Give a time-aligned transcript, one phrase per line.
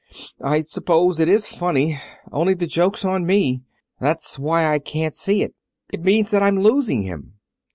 [0.43, 1.99] "I suppose it is funny.
[2.31, 3.61] Only, the joke's on me.
[3.99, 5.53] That's why I can't see it.
[5.93, 7.35] It means that I'm losing him."